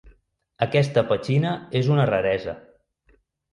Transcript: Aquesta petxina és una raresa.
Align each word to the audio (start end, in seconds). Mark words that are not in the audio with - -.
Aquesta 0.65 1.03
petxina 1.11 1.53
és 1.83 1.93
una 1.99 2.09
raresa. 2.13 2.59